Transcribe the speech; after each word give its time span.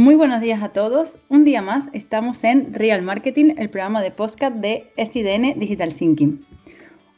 Muy 0.00 0.14
buenos 0.14 0.40
días 0.40 0.62
a 0.62 0.70
todos. 0.70 1.18
Un 1.28 1.44
día 1.44 1.60
más 1.60 1.90
estamos 1.92 2.42
en 2.42 2.72
Real 2.72 3.02
Marketing, 3.02 3.56
el 3.58 3.68
programa 3.68 4.00
de 4.00 4.10
podcast 4.10 4.56
de 4.56 4.90
SIDN 4.96 5.58
Digital 5.58 5.92
Thinking. 5.92 6.42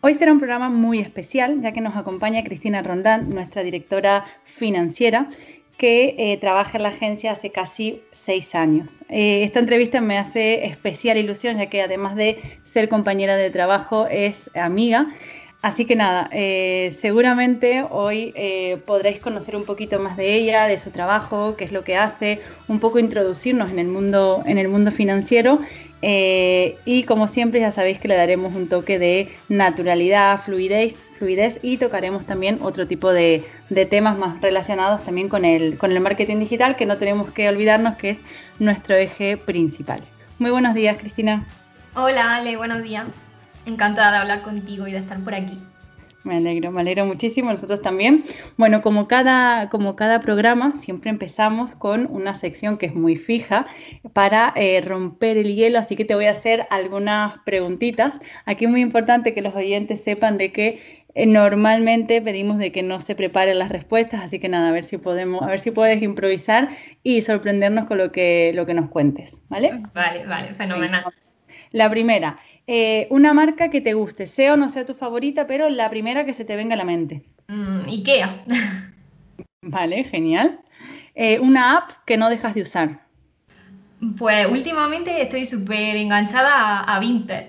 Hoy 0.00 0.14
será 0.14 0.32
un 0.32 0.40
programa 0.40 0.68
muy 0.68 0.98
especial 0.98 1.60
ya 1.60 1.70
que 1.70 1.80
nos 1.80 1.94
acompaña 1.94 2.42
Cristina 2.42 2.82
Rondán, 2.82 3.30
nuestra 3.30 3.62
directora 3.62 4.26
financiera, 4.46 5.30
que 5.78 6.16
eh, 6.18 6.38
trabaja 6.38 6.76
en 6.76 6.82
la 6.82 6.88
agencia 6.88 7.30
hace 7.30 7.52
casi 7.52 8.02
seis 8.10 8.52
años. 8.56 9.04
Eh, 9.08 9.44
esta 9.44 9.60
entrevista 9.60 10.00
me 10.00 10.18
hace 10.18 10.66
especial 10.66 11.16
ilusión 11.18 11.58
ya 11.58 11.66
que 11.66 11.82
además 11.82 12.16
de 12.16 12.40
ser 12.64 12.88
compañera 12.88 13.36
de 13.36 13.50
trabajo 13.50 14.08
es 14.08 14.50
amiga 14.56 15.06
Así 15.62 15.84
que 15.84 15.94
nada, 15.94 16.28
eh, 16.32 16.92
seguramente 17.00 17.84
hoy 17.88 18.32
eh, 18.34 18.82
podréis 18.84 19.20
conocer 19.20 19.54
un 19.54 19.64
poquito 19.64 20.00
más 20.00 20.16
de 20.16 20.34
ella, 20.34 20.66
de 20.66 20.76
su 20.76 20.90
trabajo, 20.90 21.54
qué 21.56 21.62
es 21.62 21.70
lo 21.70 21.84
que 21.84 21.96
hace, 21.96 22.42
un 22.66 22.80
poco 22.80 22.98
introducirnos 22.98 23.70
en 23.70 23.78
el 23.78 23.86
mundo, 23.86 24.42
en 24.44 24.58
el 24.58 24.66
mundo 24.66 24.90
financiero 24.90 25.60
eh, 26.02 26.78
y 26.84 27.04
como 27.04 27.28
siempre 27.28 27.60
ya 27.60 27.70
sabéis 27.70 28.00
que 28.00 28.08
le 28.08 28.16
daremos 28.16 28.56
un 28.56 28.68
toque 28.68 28.98
de 28.98 29.32
naturalidad, 29.48 30.40
fluidez, 30.40 30.96
fluidez 31.16 31.60
y 31.62 31.76
tocaremos 31.76 32.26
también 32.26 32.58
otro 32.60 32.88
tipo 32.88 33.12
de, 33.12 33.44
de, 33.70 33.86
temas 33.86 34.18
más 34.18 34.40
relacionados 34.40 35.04
también 35.04 35.28
con 35.28 35.44
el, 35.44 35.78
con 35.78 35.92
el 35.92 36.00
marketing 36.00 36.40
digital 36.40 36.74
que 36.74 36.86
no 36.86 36.98
tenemos 36.98 37.30
que 37.30 37.48
olvidarnos 37.48 37.94
que 37.94 38.10
es 38.10 38.18
nuestro 38.58 38.96
eje 38.96 39.36
principal. 39.36 40.02
Muy 40.40 40.50
buenos 40.50 40.74
días, 40.74 40.98
Cristina. 40.98 41.46
Hola, 41.94 42.34
Ale, 42.34 42.56
buenos 42.56 42.82
días. 42.82 43.06
Encantada 43.66 44.12
de 44.12 44.16
hablar 44.18 44.42
contigo 44.42 44.86
y 44.86 44.92
de 44.92 44.98
estar 44.98 45.18
por 45.20 45.34
aquí. 45.34 45.58
Me 46.24 46.36
alegro, 46.36 46.70
me 46.70 46.82
alegro 46.82 47.04
muchísimo, 47.04 47.50
nosotros 47.50 47.82
también. 47.82 48.22
Bueno, 48.56 48.80
como 48.80 49.08
cada, 49.08 49.68
como 49.70 49.96
cada 49.96 50.20
programa, 50.20 50.76
siempre 50.76 51.10
empezamos 51.10 51.74
con 51.74 52.06
una 52.10 52.34
sección 52.34 52.78
que 52.78 52.86
es 52.86 52.94
muy 52.94 53.16
fija 53.16 53.66
para 54.12 54.52
eh, 54.54 54.80
romper 54.82 55.36
el 55.36 55.54
hielo, 55.54 55.80
así 55.80 55.96
que 55.96 56.04
te 56.04 56.14
voy 56.14 56.26
a 56.26 56.30
hacer 56.30 56.66
algunas 56.70 57.38
preguntitas. 57.44 58.20
Aquí 58.44 58.66
es 58.66 58.70
muy 58.70 58.82
importante 58.82 59.34
que 59.34 59.42
los 59.42 59.54
oyentes 59.56 60.04
sepan 60.04 60.38
de 60.38 60.52
que 60.52 61.02
eh, 61.14 61.26
normalmente 61.26 62.22
pedimos 62.22 62.58
de 62.58 62.70
que 62.70 62.84
no 62.84 63.00
se 63.00 63.16
preparen 63.16 63.58
las 63.58 63.70
respuestas, 63.70 64.22
así 64.22 64.38
que 64.38 64.48
nada, 64.48 64.68
a 64.68 64.72
ver 64.72 64.84
si 64.84 64.98
podemos, 64.98 65.42
a 65.42 65.46
ver 65.46 65.58
si 65.58 65.72
puedes 65.72 66.00
improvisar 66.02 66.68
y 67.02 67.22
sorprendernos 67.22 67.86
con 67.86 67.98
lo 67.98 68.12
que, 68.12 68.52
lo 68.54 68.64
que 68.64 68.74
nos 68.74 68.88
cuentes, 68.90 69.42
¿vale? 69.48 69.82
Vale, 69.92 70.24
vale, 70.24 70.54
fenomenal. 70.54 71.04
La 71.72 71.90
primera, 71.90 72.38
eh, 72.66 73.08
una 73.10 73.34
marca 73.34 73.70
que 73.70 73.80
te 73.80 73.94
guste, 73.94 74.26
sea 74.26 74.54
o 74.54 74.56
no 74.56 74.68
sea 74.68 74.86
tu 74.86 74.94
favorita, 74.94 75.46
pero 75.46 75.68
la 75.68 75.90
primera 75.90 76.24
que 76.24 76.32
se 76.32 76.44
te 76.44 76.56
venga 76.56 76.74
a 76.74 76.78
la 76.78 76.84
mente. 76.84 77.24
Mm, 77.48 77.88
Ikea. 77.88 78.44
Vale, 79.62 80.04
genial. 80.04 80.60
Eh, 81.14 81.40
una 81.40 81.76
app 81.76 81.90
que 82.06 82.16
no 82.16 82.30
dejas 82.30 82.54
de 82.54 82.62
usar. 82.62 83.06
Pues 84.16 84.46
últimamente 84.50 85.22
estoy 85.22 85.46
súper 85.46 85.96
enganchada 85.96 86.80
a, 86.80 86.98
Vinted. 86.98 87.46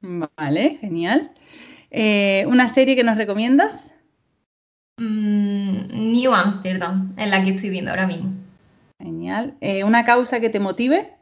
Vale, 0.00 0.78
genial. 0.80 1.32
Eh, 1.90 2.44
¿Una 2.48 2.68
serie 2.68 2.96
que 2.96 3.04
nos 3.04 3.16
recomiendas? 3.16 3.92
Mm, 4.98 6.12
New 6.12 6.34
Amsterdam, 6.34 7.14
en 7.16 7.30
la 7.30 7.42
que 7.42 7.50
estoy 7.50 7.70
viendo 7.70 7.90
ahora 7.90 8.06
mismo. 8.06 8.32
Genial. 9.00 9.56
¿Una 9.84 10.04
causa 10.04 10.40
que 10.40 10.50
te 10.50 10.58
motive? 10.58 11.17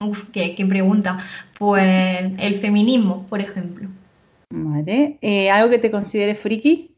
Uf, 0.00 0.26
qué, 0.32 0.54
pregunta. 0.68 1.18
Pues 1.58 2.32
el 2.38 2.54
feminismo, 2.60 3.26
por 3.28 3.40
ejemplo. 3.40 3.88
Vale. 4.50 5.18
Eh, 5.20 5.50
¿Algo 5.50 5.70
que 5.70 5.78
te 5.78 5.90
considere 5.90 6.34
friki? 6.36 6.94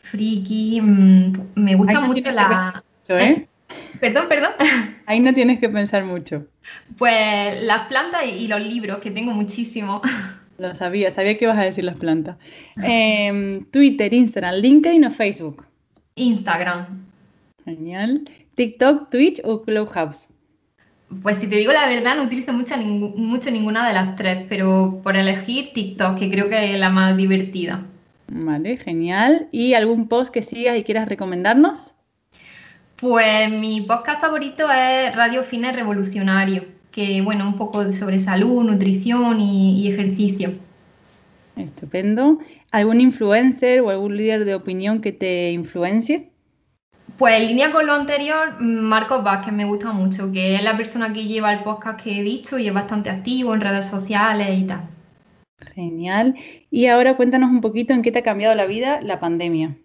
Friki, 0.00 0.80
mm, 0.80 1.32
me 1.54 1.74
gusta 1.76 2.00
mucho 2.00 2.30
la... 2.32 2.82
¿eh? 3.08 3.14
¿Eh? 3.20 3.46
Perdón, 4.00 4.26
perdón. 4.28 4.52
Ahí 5.06 5.20
no 5.20 5.32
tienes 5.32 5.58
que 5.60 5.68
pensar 5.68 6.04
mucho. 6.04 6.46
Pues 6.98 7.62
las 7.62 7.88
plantas 7.88 8.24
y 8.26 8.46
los 8.48 8.60
libros, 8.60 8.98
que 8.98 9.10
tengo 9.10 9.32
muchísimo. 9.32 10.02
Lo 10.58 10.74
sabía, 10.74 11.14
sabía 11.14 11.36
que 11.36 11.44
ibas 11.44 11.58
a 11.58 11.64
decir 11.64 11.84
las 11.84 11.96
plantas. 11.96 12.36
Em, 12.82 13.64
Twitter, 13.66 14.12
Instagram, 14.12 14.54
LinkedIn 14.54 15.04
o 15.04 15.10
Facebook. 15.10 15.66
Instagram. 16.14 17.04
Genial. 17.64 18.28
TikTok, 18.54 19.10
Twitch 19.10 19.40
o 19.44 19.62
Clubhouse. 19.62 20.28
Pues 21.22 21.38
si 21.38 21.46
te 21.46 21.56
digo 21.56 21.72
la 21.72 21.88
verdad, 21.88 22.16
no 22.16 22.24
utilizo 22.24 22.52
mucho, 22.52 22.76
mucho 22.78 23.50
ninguna 23.50 23.86
de 23.86 23.94
las 23.94 24.16
tres, 24.16 24.44
pero 24.48 25.00
por 25.02 25.16
elegir 25.16 25.72
TikTok, 25.72 26.18
que 26.18 26.30
creo 26.30 26.48
que 26.48 26.74
es 26.74 26.78
la 26.78 26.90
más 26.90 27.16
divertida. 27.16 27.82
Vale, 28.28 28.76
genial. 28.76 29.48
¿Y 29.52 29.74
algún 29.74 30.08
post 30.08 30.32
que 30.32 30.42
sigas 30.42 30.76
y 30.76 30.82
quieras 30.82 31.08
recomendarnos? 31.08 31.94
Pues 32.96 33.50
mi 33.50 33.82
podcast 33.82 34.20
favorito 34.20 34.66
es 34.70 35.14
Radio 35.14 35.44
Fines 35.44 35.76
Revolucionario, 35.76 36.64
que 36.90 37.22
bueno, 37.22 37.46
un 37.46 37.56
poco 37.56 37.92
sobre 37.92 38.18
salud, 38.18 38.64
nutrición 38.64 39.38
y 39.38 39.86
ejercicio. 39.88 40.54
Estupendo. 41.56 42.38
¿Algún 42.70 43.00
influencer 43.00 43.80
o 43.80 43.90
algún 43.90 44.16
líder 44.16 44.44
de 44.44 44.54
opinión 44.54 45.00
que 45.00 45.12
te 45.12 45.52
influencie? 45.52 46.30
Pues 47.18 47.40
en 47.40 47.48
línea 47.48 47.72
con 47.72 47.86
lo 47.86 47.94
anterior, 47.94 48.60
Marcos 48.60 49.24
Vázquez 49.24 49.52
me 49.52 49.64
gusta 49.64 49.90
mucho, 49.92 50.30
que 50.32 50.54
es 50.54 50.62
la 50.62 50.76
persona 50.76 51.14
que 51.14 51.24
lleva 51.24 51.52
el 51.52 51.62
podcast 51.62 51.98
que 52.02 52.18
he 52.18 52.22
dicho 52.22 52.58
y 52.58 52.68
es 52.68 52.74
bastante 52.74 53.08
activo 53.08 53.54
en 53.54 53.62
redes 53.62 53.86
sociales 53.86 54.58
y 54.58 54.64
tal. 54.64 54.82
Genial. 55.74 56.34
Y 56.70 56.86
ahora 56.86 57.16
cuéntanos 57.16 57.50
un 57.50 57.62
poquito 57.62 57.94
en 57.94 58.02
qué 58.02 58.12
te 58.12 58.18
ha 58.18 58.22
cambiado 58.22 58.54
la 58.54 58.66
vida 58.66 59.00
la 59.00 59.18
pandemia. 59.18 59.76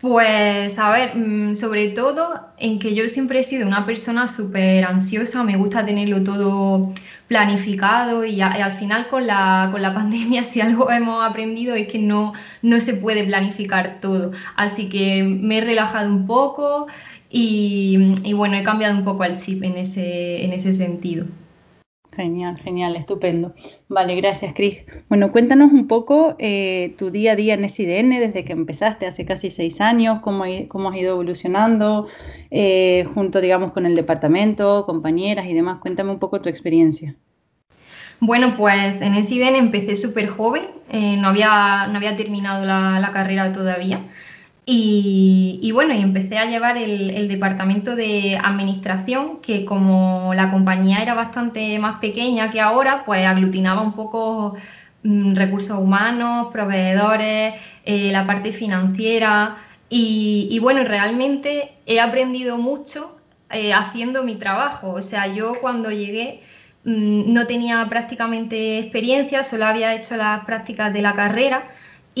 Pues 0.00 0.78
a 0.78 0.90
ver, 0.92 1.16
mm, 1.16 1.56
sobre 1.56 1.88
todo 1.88 2.40
en 2.58 2.78
que 2.78 2.94
yo 2.94 3.08
siempre 3.08 3.40
he 3.40 3.42
sido 3.42 3.66
una 3.66 3.84
persona 3.84 4.28
súper 4.28 4.84
ansiosa, 4.84 5.42
me 5.42 5.56
gusta 5.56 5.84
tenerlo 5.84 6.22
todo 6.22 6.92
planificado 7.26 8.24
y, 8.24 8.40
al 8.40 8.74
final 8.74 9.08
con 9.08 9.26
la, 9.26 9.68
con 9.72 9.82
la, 9.82 9.94
pandemia 9.98 10.44
si 10.44 10.60
algo 10.60 10.90
hemos 10.90 11.24
aprendido 11.28 11.74
es 11.74 11.88
que 11.88 11.98
no, 11.98 12.32
no 12.62 12.80
se 12.80 12.94
puede 12.94 13.24
planificar 13.24 14.00
todo. 14.00 14.30
Así 14.56 14.88
que 14.88 15.24
me 15.24 15.58
he 15.58 15.60
relajado 15.62 16.08
un 16.08 16.26
poco 16.26 16.86
y, 17.30 18.14
y 18.22 18.32
bueno, 18.34 18.56
he 18.56 18.62
cambiado 18.62 18.96
un 18.96 19.04
poco 19.04 19.24
el 19.24 19.36
chip 19.36 19.64
en 19.64 19.76
ese, 19.78 20.44
en 20.44 20.52
ese 20.52 20.74
sentido. 20.74 21.26
Genial, 22.18 22.58
genial, 22.58 22.96
estupendo. 22.96 23.54
Vale, 23.86 24.16
gracias, 24.16 24.52
Cris. 24.52 24.84
Bueno, 25.08 25.30
cuéntanos 25.30 25.70
un 25.70 25.86
poco 25.86 26.34
eh, 26.40 26.96
tu 26.98 27.12
día 27.12 27.32
a 27.32 27.36
día 27.36 27.54
en 27.54 27.70
SIDN 27.70 28.08
desde 28.08 28.44
que 28.44 28.54
empezaste 28.54 29.06
hace 29.06 29.24
casi 29.24 29.52
seis 29.52 29.80
años, 29.80 30.18
cómo, 30.20 30.42
cómo 30.66 30.90
has 30.90 30.96
ido 30.96 31.12
evolucionando 31.12 32.08
eh, 32.50 33.04
junto, 33.14 33.40
digamos, 33.40 33.70
con 33.70 33.86
el 33.86 33.94
departamento, 33.94 34.84
compañeras 34.84 35.46
y 35.46 35.54
demás. 35.54 35.78
Cuéntame 35.78 36.10
un 36.10 36.18
poco 36.18 36.40
tu 36.40 36.48
experiencia. 36.48 37.14
Bueno, 38.18 38.56
pues 38.56 39.00
en 39.00 39.14
SIDN 39.22 39.54
empecé 39.54 39.94
súper 39.94 40.26
joven, 40.26 40.64
eh, 40.90 41.16
no, 41.18 41.28
había, 41.28 41.86
no 41.86 41.98
había 41.98 42.16
terminado 42.16 42.64
la, 42.64 42.98
la 42.98 43.12
carrera 43.12 43.52
todavía. 43.52 44.00
Y, 44.70 45.70
bueno, 45.72 45.94
y 45.94 46.02
empecé 46.02 46.36
a 46.36 46.44
llevar 46.44 46.76
el, 46.76 47.26
departamento 47.28 47.96
de 47.96 48.36
administración, 48.36 49.40
que 49.40 49.64
como 49.64 50.34
la 50.34 50.50
compañía 50.50 50.98
era 50.98 51.14
bastante 51.14 51.78
más 51.78 52.00
pequeña 52.00 52.50
que 52.50 52.60
ahora, 52.60 53.02
pues 53.06 53.26
aglutinaba 53.26 53.80
un 53.80 53.94
poco 53.94 54.56
mm, 55.04 55.34
recursos 55.36 55.78
humanos, 55.78 56.48
proveedores, 56.52 57.54
eh, 57.86 58.10
la 58.12 58.26
parte 58.26 58.52
financiera. 58.52 59.56
Y, 59.88 60.58
bueno, 60.60 60.84
realmente 60.84 61.72
he 61.86 61.98
aprendido 62.00 62.58
mucho 62.58 63.16
eh, 63.50 63.72
haciendo 63.72 64.22
mi 64.22 64.36
trabajo. 64.36 64.90
O 64.92 65.02
sea, 65.02 65.28
yo 65.28 65.54
cuando 65.62 65.90
llegué 65.90 66.42
mm, 66.84 67.32
no 67.32 67.46
tenía 67.46 67.86
prácticamente 67.88 68.78
experiencia, 68.80 69.44
solo 69.44 69.64
había 69.66 69.94
hecho 69.94 70.16
las 70.16 70.44
prácticas 70.44 70.92
de 70.92 71.00
la 71.02 71.14
carrera 71.14 71.62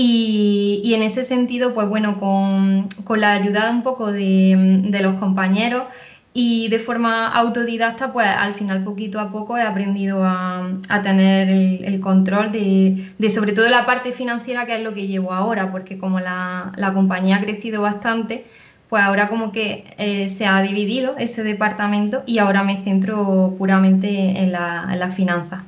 y, 0.00 0.94
en 0.94 1.02
ese 1.02 1.24
sentido, 1.24 1.74
pues 1.74 1.88
bueno, 1.88 2.20
con, 2.20 2.88
la 3.18 3.32
ayuda 3.32 3.68
un 3.72 3.82
poco 3.82 4.12
de, 4.12 4.96
los 5.02 5.16
compañeros 5.16 5.84
y 6.32 6.68
de 6.68 6.78
forma 6.78 7.26
autodidacta, 7.26 8.12
pues 8.12 8.28
al 8.28 8.54
final 8.54 8.84
poquito 8.84 9.18
a 9.18 9.32
poco 9.32 9.58
he 9.58 9.62
aprendido 9.62 10.22
a, 10.22 10.70
tener 11.02 11.48
el, 11.48 12.00
control 12.00 12.52
de, 12.52 13.30
sobre 13.30 13.52
todo 13.52 13.68
la 13.68 13.86
parte 13.86 14.12
financiera, 14.12 14.66
que 14.66 14.76
es 14.76 14.82
lo 14.84 14.94
que 14.94 15.08
llevo 15.08 15.32
ahora, 15.32 15.72
porque 15.72 15.98
como 15.98 16.20
la, 16.20 16.92
compañía 16.94 17.38
ha 17.38 17.40
crecido 17.40 17.82
bastante, 17.82 18.44
pues 18.88 19.02
ahora 19.02 19.28
como 19.28 19.50
que 19.50 19.84
eh, 19.98 20.28
se 20.28 20.46
ha 20.46 20.62
dividido 20.62 21.16
ese 21.18 21.42
departamento 21.42 22.22
y 22.24 22.38
ahora 22.38 22.62
me 22.62 22.80
centro 22.82 23.56
puramente 23.58 24.38
en 24.38 24.52
la, 24.52 24.88
en 24.92 25.00
la 25.00 25.10
finanza. 25.10 25.64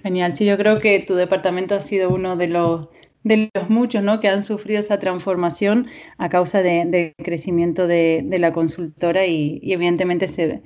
Genial, 0.00 0.36
sí, 0.36 0.46
yo 0.46 0.56
creo 0.56 0.78
que 0.78 1.00
tu 1.00 1.16
departamento 1.16 1.74
ha 1.74 1.80
sido 1.80 2.10
uno 2.10 2.36
de 2.36 2.46
los 2.46 2.86
de 3.22 3.50
los 3.54 3.68
muchos 3.68 4.02
¿no? 4.02 4.20
que 4.20 4.28
han 4.28 4.44
sufrido 4.44 4.80
esa 4.80 4.98
transformación 4.98 5.88
a 6.18 6.28
causa 6.28 6.62
del 6.62 7.14
crecimiento 7.18 7.86
de, 7.86 8.24
la 8.38 8.52
consultora 8.52 9.26
y, 9.26 9.60
evidentemente 9.62 10.28
se, 10.28 10.62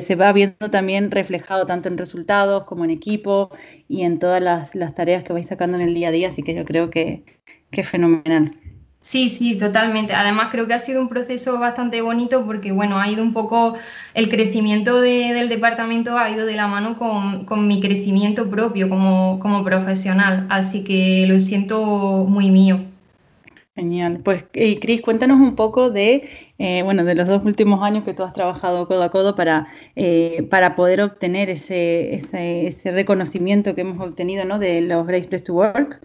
se, 0.00 0.14
va 0.14 0.32
viendo 0.32 0.70
también 0.70 1.10
reflejado 1.10 1.66
tanto 1.66 1.88
en 1.88 1.98
resultados 1.98 2.64
como 2.64 2.84
en 2.84 2.90
equipo 2.90 3.50
y 3.88 4.02
en 4.02 4.18
todas 4.18 4.42
las, 4.42 4.94
tareas 4.94 5.24
que 5.24 5.32
vais 5.32 5.46
sacando 5.46 5.78
en 5.78 5.88
el 5.88 5.94
día 5.94 6.08
a 6.08 6.12
día, 6.12 6.28
así 6.28 6.42
que 6.42 6.54
yo 6.54 6.64
creo 6.64 6.90
que, 6.90 7.24
es 7.72 7.88
fenomenal. 7.88 8.58
Sí, 9.06 9.28
sí, 9.28 9.56
totalmente. 9.56 10.14
Además 10.14 10.48
creo 10.50 10.66
que 10.66 10.74
ha 10.74 10.80
sido 10.80 11.00
un 11.00 11.08
proceso 11.08 11.60
bastante 11.60 12.02
bonito 12.02 12.44
porque, 12.44 12.72
bueno, 12.72 12.98
ha 12.98 13.08
ido 13.08 13.22
un 13.22 13.32
poco, 13.32 13.76
el 14.14 14.28
crecimiento 14.28 15.00
del 15.00 15.48
departamento 15.48 16.18
ha 16.18 16.28
ido 16.28 16.44
de 16.44 16.56
la 16.56 16.66
mano 16.66 16.98
con, 16.98 17.68
mi 17.68 17.80
crecimiento 17.80 18.50
propio 18.50 18.88
como, 18.88 19.38
como, 19.38 19.62
profesional, 19.62 20.46
así 20.50 20.82
que 20.82 21.24
lo 21.28 21.38
siento 21.38 22.26
muy 22.28 22.50
mío. 22.50 22.80
Genial. 23.76 24.22
Pues, 24.24 24.44
eh, 24.54 24.80
Cris, 24.80 25.02
cuéntanos 25.02 25.38
un 25.38 25.54
poco 25.54 25.90
de, 25.90 26.28
eh, 26.58 26.82
bueno, 26.82 27.04
de 27.04 27.14
los 27.14 27.28
dos 27.28 27.44
últimos 27.44 27.84
años 27.84 28.04
que 28.04 28.12
tú 28.12 28.24
has 28.24 28.32
trabajado 28.32 28.88
codo 28.88 29.04
a 29.04 29.10
codo 29.12 29.36
para, 29.36 29.68
eh, 29.94 30.44
para 30.50 30.74
poder 30.74 31.00
obtener 31.00 31.48
ese, 31.48 32.12
ese, 32.14 32.66
ese, 32.66 32.90
reconocimiento 32.90 33.76
que 33.76 33.82
hemos 33.82 34.00
obtenido, 34.00 34.44
¿no? 34.44 34.58
De 34.58 34.80
los 34.80 35.06
Great 35.06 35.28
Place 35.28 35.44
to 35.44 35.54
Work. 35.54 36.00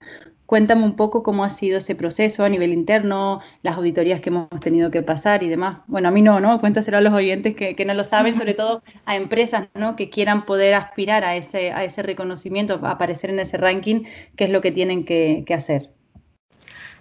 Cuéntame 0.52 0.84
un 0.84 0.98
poco 0.98 1.24
cómo 1.24 1.46
ha 1.46 1.50
sido 1.50 1.78
ese 1.78 1.96
proceso 1.96 2.44
a 2.44 2.50
nivel 2.50 2.74
interno, 2.74 3.40
las 3.64 3.78
auditorías 3.78 4.20
que 4.20 4.32
hemos 4.32 4.50
tenido 4.60 4.92
que 4.92 5.02
pasar 5.02 5.44
y 5.44 5.48
demás. 5.48 5.78
Bueno, 5.88 6.10
a 6.10 6.12
mí 6.12 6.22
no, 6.22 6.42
¿no? 6.42 6.60
Cuéntaselo 6.60 6.98
a 6.98 7.02
los 7.02 7.14
oyentes 7.14 7.56
que, 7.56 7.86
no 7.86 7.94
lo 7.94 8.04
saben, 8.04 8.36
sobre 8.36 8.54
todo 8.54 8.84
a 9.06 9.16
empresas, 9.16 9.70
¿no? 9.76 9.96
Que 9.96 10.10
quieran 10.10 10.46
poder 10.46 10.74
aspirar 10.74 11.24
a 11.24 11.38
ese, 11.38 11.72
a 11.72 11.86
ese 11.86 12.04
reconocimiento, 12.04 12.82
a 12.84 12.92
aparecer 12.92 13.30
en 13.30 13.40
ese 13.40 13.56
ranking, 13.56 14.04
qué 14.36 14.44
es 14.44 14.50
lo 14.50 14.60
que 14.60 14.74
tienen 14.74 15.06
que, 15.06 15.46
hacer. 15.56 15.90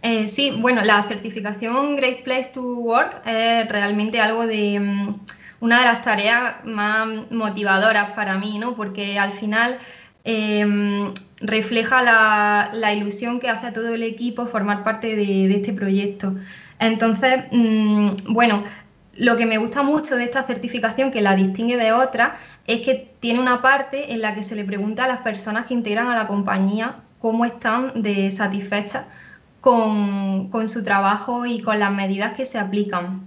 Eh, 0.02 0.28
sí, 0.28 0.56
bueno, 0.60 0.82
la 0.84 1.02
certificación 1.08 1.96
Great 1.96 2.22
Place 2.22 2.52
to 2.54 2.62
Work 2.62 3.22
es 3.26 3.68
realmente 3.68 4.20
algo 4.20 4.46
de 4.46 4.78
mm, 4.78 5.14
una 5.58 5.80
de 5.80 5.86
las 5.86 6.02
tareas 6.02 6.64
más 6.64 7.32
motivadoras 7.32 8.12
para 8.12 8.38
mí, 8.38 8.60
¿no? 8.60 8.76
Porque 8.76 9.18
al 9.18 9.32
final 9.32 9.80
Em, 10.24 11.14
refleja 11.40 12.02
la, 12.72 12.94
ilusión 12.94 13.40
que 13.40 13.48
hace 13.48 13.68
a 13.68 13.72
todo 13.72 13.88
el 13.94 14.02
equipo 14.02 14.46
formar 14.46 14.84
parte 14.84 15.16
de, 15.16 15.54
este 15.54 15.72
proyecto. 15.72 16.34
Entonces, 16.78 17.44
mm, 17.50 18.32
bueno, 18.32 18.64
lo 19.16 19.36
que 19.36 19.46
me 19.46 19.58
gusta 19.58 19.82
mucho 19.82 20.16
de 20.16 20.24
esta 20.24 20.42
certificación, 20.42 21.10
que 21.10 21.22
la 21.22 21.36
distingue 21.36 21.76
de 21.76 21.92
otras, 21.92 22.32
es 22.66 22.82
que 22.82 23.10
tiene 23.20 23.40
una 23.40 23.62
parte 23.62 24.12
en 24.12 24.20
la 24.22 24.34
que 24.34 24.42
se 24.42 24.54
le 24.54 24.64
pregunta 24.64 25.04
a 25.04 25.08
las 25.08 25.20
personas 25.20 25.66
que 25.66 25.74
integran 25.74 26.08
a 26.08 26.16
la 26.16 26.26
compañía 26.26 26.96
cómo 27.20 27.44
están 27.44 28.02
de 28.02 28.30
satisfechas 28.30 29.04
con, 29.60 30.50
su 30.68 30.84
trabajo 30.84 31.46
y 31.46 31.60
con 31.60 31.78
las 31.78 31.92
medidas 31.92 32.34
que 32.34 32.44
se 32.44 32.58
aplican. 32.58 33.22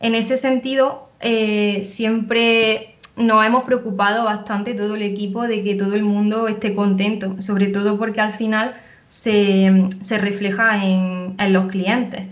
En 0.00 0.14
ese 0.14 0.36
sentido, 0.36 1.10
eh, 1.20 1.82
siempre 1.84 2.93
nos 3.16 3.46
hemos 3.46 3.64
preocupado 3.64 4.24
bastante 4.24 4.74
todo 4.74 4.96
el 4.96 5.02
equipo 5.02 5.46
de 5.46 5.62
que 5.62 5.74
todo 5.74 5.94
el 5.94 6.02
mundo 6.02 6.48
esté 6.48 6.74
contento, 6.74 7.40
sobre 7.40 7.68
todo 7.68 7.98
porque 7.98 8.20
al 8.20 8.32
final 8.32 8.74
se, 9.08 9.88
refleja 10.20 10.84
en, 10.84 11.36
los 11.52 11.66
clientes. 11.66 12.24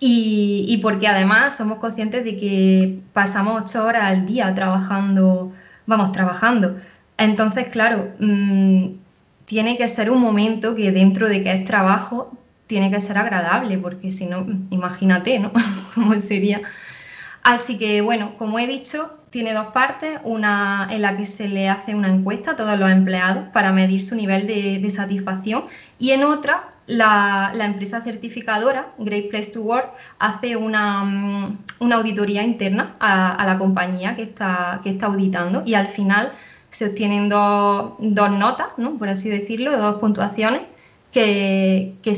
Y, 0.00 0.78
porque 0.82 1.08
además 1.08 1.56
somos 1.56 1.78
conscientes 1.78 2.24
de 2.24 2.36
que 2.36 2.98
pasamos 3.12 3.62
ocho 3.62 3.84
horas 3.84 4.04
al 4.04 4.26
día 4.26 4.54
trabajando, 4.54 5.52
vamos, 5.86 6.12
trabajando. 6.12 6.76
Entonces, 7.16 7.66
claro, 7.68 8.10
mm, 8.20 8.88
tiene 9.46 9.76
que 9.76 9.88
ser 9.88 10.10
un 10.10 10.20
momento 10.20 10.74
que 10.76 10.92
dentro 10.92 11.28
de 11.28 11.42
que 11.42 11.52
es 11.52 11.64
trabajo, 11.64 12.32
tiene 12.66 12.90
que 12.90 13.00
ser 13.00 13.18
agradable, 13.18 13.78
porque 13.78 14.10
si 14.10 14.26
no, 14.26 14.46
imagínate, 14.70 15.38
¿no? 15.38 15.52
¿Cómo 15.94 16.20
sería? 16.20 16.60
Así 17.48 17.78
que, 17.78 18.02
bueno, 18.02 18.34
como 18.36 18.58
he 18.58 18.66
dicho, 18.66 19.10
tiene 19.30 19.54
dos 19.54 19.68
partes, 19.68 20.20
una 20.22 20.86
en 20.90 21.00
la 21.00 21.16
que 21.16 21.24
se 21.24 21.48
le 21.48 21.70
hace 21.70 21.94
una 21.94 22.08
encuesta 22.08 22.50
a 22.50 22.56
todos 22.56 22.78
los 22.78 22.90
empleados 22.90 23.48
para 23.54 23.72
medir 23.72 24.04
su 24.04 24.16
nivel 24.16 24.46
de, 24.46 24.90
satisfacción 24.90 25.64
y 25.98 26.10
en 26.10 26.24
otra 26.24 26.68
la, 26.86 27.50
empresa 27.58 28.02
certificadora, 28.02 28.88
Great 28.98 29.30
Place 29.30 29.50
to 29.50 29.62
Work, 29.62 29.94
hace 30.18 30.56
una, 30.56 31.04
mm, 31.04 31.90
auditoría 31.90 32.42
interna 32.42 32.96
a, 33.00 33.42
la 33.46 33.56
compañía 33.56 34.14
que 34.14 34.24
está, 34.24 34.80
que 34.82 34.90
está 34.90 35.06
auditando 35.06 35.62
y 35.64 35.72
al 35.72 35.88
final 35.88 36.32
se 36.68 36.84
obtienen 36.90 37.30
dos, 37.30 37.98
notas, 37.98 38.68
¿no? 38.76 38.98
por 38.98 39.08
así 39.08 39.30
decirlo, 39.30 39.74
dos 39.78 39.96
puntuaciones 40.00 40.60
que, 41.12 42.14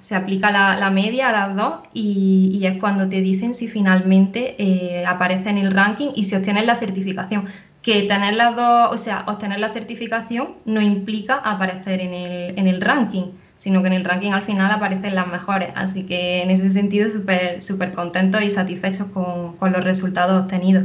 se, 0.00 0.14
aplica 0.14 0.50
la, 0.50 0.90
media 0.90 1.28
a 1.28 1.32
las 1.32 1.56
dos 1.56 1.74
y, 1.92 2.60
es 2.64 2.78
cuando 2.78 3.08
te 3.08 3.20
dicen 3.20 3.54
si 3.54 3.68
finalmente 3.68 4.56
eh, 4.58 5.04
aparece 5.06 5.50
en 5.50 5.58
el 5.58 5.70
ranking 5.72 6.10
y 6.14 6.24
si 6.24 6.34
obtienes 6.34 6.66
la 6.66 6.76
certificación. 6.76 7.46
Que 7.82 8.02
tener 8.02 8.34
las 8.34 8.54
dos, 8.54 8.92
o 8.92 8.96
sea, 8.96 9.24
obtener 9.26 9.58
la 9.58 9.72
certificación 9.72 10.54
no 10.64 10.80
implica 10.80 11.34
aparecer 11.34 12.00
en 12.00 12.14
el, 12.14 12.56
en 12.56 12.68
el 12.68 12.80
ranking, 12.80 13.32
sino 13.56 13.82
que 13.82 13.88
en 13.88 13.94
el 13.94 14.04
ranking 14.04 14.30
al 14.30 14.42
final 14.42 14.70
aparecen 14.70 15.16
las 15.16 15.26
mejores. 15.26 15.70
Así 15.74 16.04
que 16.04 16.42
en 16.42 16.50
ese 16.50 16.70
sentido 16.70 17.10
súper 17.10 17.60
súper 17.60 17.92
contentos 17.92 18.42
y 18.42 18.50
satisfechos 18.50 19.08
con, 19.08 19.56
con 19.56 19.72
los 19.72 19.82
resultados 19.82 20.42
obtenidos. 20.44 20.84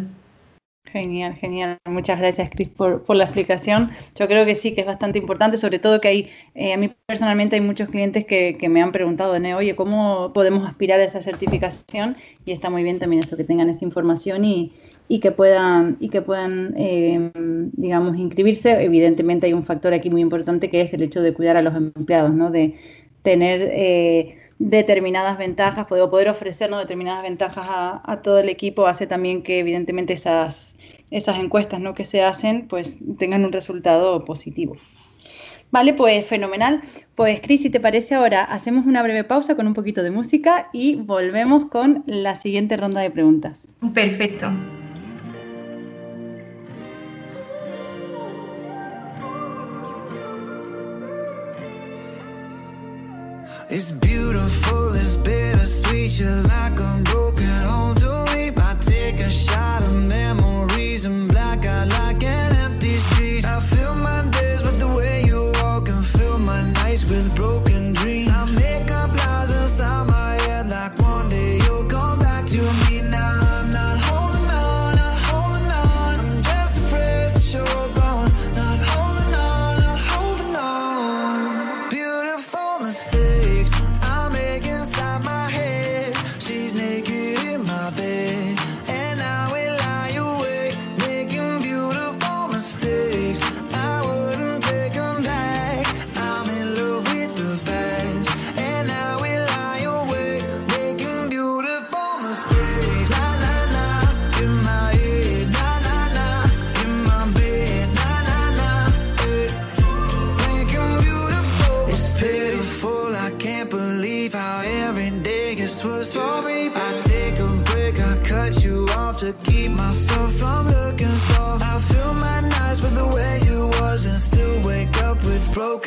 Genial, 0.92 1.36
genial. 1.36 1.80
Muchas 1.86 2.18
gracias, 2.18 2.50
Cris, 2.50 2.69
por, 2.69 3.04
por, 3.04 3.18
la 3.18 3.25
explicación. 3.25 3.92
Yo 4.16 4.28
creo 4.28 4.45
que 4.45 4.56
sí, 4.56 4.74
que 4.74 4.81
es 4.81 4.88
bastante 4.88 5.19
importante, 5.19 5.57
sobre 5.57 5.80
todo 5.80 6.00
que 6.00 6.07
hay, 6.07 6.30
eh, 6.56 6.74
a 6.74 6.78
mí 6.78 6.89
personalmente 7.06 7.57
hay 7.57 7.62
muchos 7.62 7.89
clientes 7.89 8.25
que, 8.25 8.57
que 8.57 8.69
me 8.69 8.81
han 8.81 8.94
preguntado, 8.94 9.34
oye, 9.57 9.75
¿cómo 9.75 10.31
podemos 10.34 10.68
aspirar 10.68 11.01
a 11.01 11.04
esa 11.04 11.22
certificación? 11.22 12.16
Y 12.45 12.54
está 12.54 12.69
muy 12.69 12.84
bien 12.84 13.00
también 13.00 13.24
eso, 13.24 13.36
que 13.36 13.44
tengan 13.44 13.69
esa 13.69 13.84
información 13.84 14.45
y, 14.45 14.72
y 15.10 15.19
que 15.19 15.31
puedan, 15.31 15.98
y 16.00 16.10
que 16.10 16.22
puedan 16.22 16.74
eh, 16.78 17.31
digamos, 17.74 18.16
inscribirse. 18.18 18.81
Evidentemente 18.83 19.48
hay 19.48 19.54
un 19.54 19.63
factor 19.63 19.94
aquí 19.94 20.10
muy 20.10 20.22
importante 20.22 20.69
que 20.69 20.81
es 20.81 20.94
el 20.94 21.04
hecho 21.04 21.22
de 21.22 21.33
cuidar 21.33 21.57
a 21.57 21.62
los 21.62 21.75
empleados, 21.75 22.33
¿no? 22.33 22.50
De 22.50 22.75
tener... 23.24 23.62
Eh, 23.74 24.38
determinadas 24.60 25.38
ventajas, 25.38 25.86
poder, 25.86 26.10
poder 26.10 26.30
ofrecernos 26.30 26.80
determinadas 26.80 27.22
ventajas 27.22 27.66
a, 27.69 28.01
a, 28.12 28.24
todo 28.24 28.40
el 28.40 28.50
equipo 28.50 28.88
hace 28.88 29.06
también 29.06 29.44
que 29.44 29.60
evidentemente 29.60 30.13
esas, 30.13 30.67
estas 31.12 31.39
encuestas 31.39 31.80
¿no? 31.80 31.94
que 31.94 32.06
se 32.06 32.24
hacen 32.24 32.68
pues 32.68 32.98
tengan 33.18 33.45
un 33.45 33.51
resultado 33.51 34.25
positivo. 34.25 34.77
Vale, 35.69 35.94
pues 35.94 36.25
fenomenal. 36.25 36.81
Pues 37.15 37.42
Cris, 37.42 37.62
si 37.62 37.69
te 37.69 37.80
parece 37.80 38.15
ahora, 38.15 38.44
hacemos 38.44 38.86
una 38.86 39.04
breve 39.04 39.24
pausa 39.24 39.56
con 39.56 39.68
un 39.68 39.74
poquito 39.74 40.01
de 40.01 40.12
música 40.12 40.69
y 40.71 40.95
volvemos 40.95 41.65
con 41.65 42.04
la 42.06 42.39
siguiente 42.39 42.77
ronda 42.77 43.01
de 43.01 43.12
preguntas. 43.12 43.68
Perfecto. 43.94 44.50
It's 53.69 53.92
beautiful, 53.92 54.92
it's 54.92 55.18
bittersweet, 55.18 56.18
you're 56.19 56.30
like 56.44 56.80
a 56.80 57.02
broken 57.04 57.56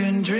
broken 0.00 0.22
dreams. 0.22 0.39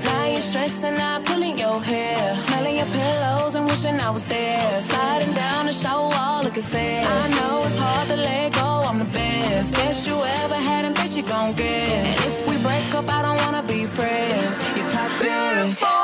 You're 0.31 0.41
stressing 0.41 0.95
out, 0.95 1.25
pulling 1.25 1.59
your 1.59 1.81
hair, 1.81 2.37
smelling 2.37 2.77
your 2.77 2.85
pillows 2.85 3.55
and 3.55 3.65
wishing 3.67 3.99
I 3.99 4.09
was 4.09 4.25
there. 4.25 4.81
Sliding 4.81 5.33
down 5.33 5.65
the 5.65 5.73
shower 5.73 6.09
wall, 6.09 6.43
looking 6.43 6.61
sad. 6.61 7.05
I 7.05 7.29
know 7.37 7.59
it's 7.59 7.77
hard 7.77 8.07
to 8.07 8.15
let 8.15 8.53
go. 8.53 8.69
I'm 8.87 8.99
the 8.99 9.11
best. 9.19 9.73
Best 9.73 10.07
you 10.07 10.15
ever 10.43 10.55
had, 10.55 10.85
and 10.85 10.95
best 10.95 11.17
you 11.17 11.23
gon' 11.23 11.53
get. 11.53 11.89
And 12.07 12.17
if 12.29 12.47
we 12.47 12.55
break 12.63 12.95
up, 12.95 13.09
I 13.09 13.21
don't 13.21 13.39
wanna 13.43 13.63
be 13.63 13.85
friends. 13.85 14.55
You're 14.77 14.89
toxic. 14.89 15.77
for 15.81 16.00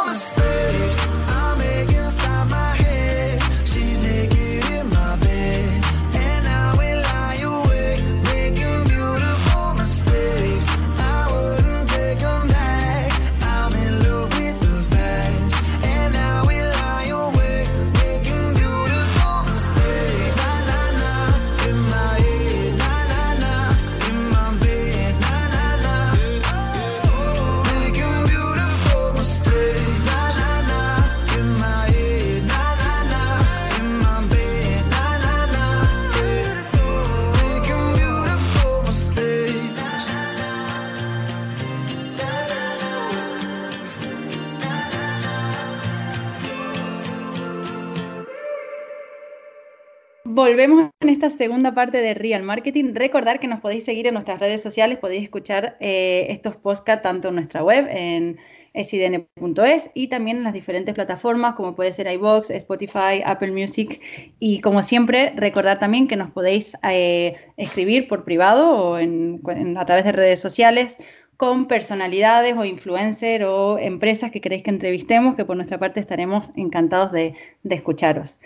volvemos 50.48 50.92
en 51.02 51.10
esta 51.10 51.30
segunda 51.30 51.74
parte 51.74 51.98
de 51.98 52.14
Real 52.14 52.42
Marketing. 52.42 52.94
Recordar 52.94 53.42
que 53.42 53.48
nos 53.48 53.60
podéis 53.60 53.84
seguir 53.84 54.08
en 54.08 54.14
nuestras 54.14 54.40
redes 54.40 54.62
sociales, 54.62 54.98
podéis 54.98 55.24
escuchar 55.24 55.76
eh, 55.82 56.28
estos 56.30 56.56
podcasts 56.56 57.04
tanto 57.04 57.28
en 57.28 57.36
nuestra 57.36 57.64
web, 57.66 57.86
en 57.90 58.38
sidn.es 58.74 59.90
y 59.94 60.08
también 60.08 60.38
en 60.38 60.44
las 60.44 60.54
diferentes 60.54 60.96
plataformas 60.96 61.56
como 61.56 61.76
puede 61.76 61.92
ser 61.92 62.10
iBox, 62.10 62.50
Spotify, 62.52 63.22
Apple 63.26 63.52
Music 63.52 64.00
y 64.40 64.62
como 64.62 64.84
siempre 64.84 65.34
recordar 65.36 65.80
también 65.80 66.08
que 66.08 66.16
nos 66.16 66.32
podéis 66.32 66.78
eh, 66.90 67.36
escribir 67.58 68.08
por 68.08 68.24
privado 68.24 68.74
o 68.78 68.96
a 68.96 69.86
través 69.86 70.06
de 70.06 70.12
redes 70.14 70.40
sociales 70.40 70.96
con 71.36 71.68
personalidades 71.68 72.56
o 72.56 72.64
influencers 72.64 73.44
o 73.46 73.80
empresas 73.80 74.32
que 74.32 74.40
queréis 74.40 74.64
que 74.64 74.70
entrevistemos, 74.70 75.36
que 75.36 75.44
por 75.44 75.58
nuestra 75.58 75.78
parte 75.78 76.00
estaremos 76.00 76.52
encantados 76.56 77.12
de 77.12 77.36
escucharos. 77.70 78.40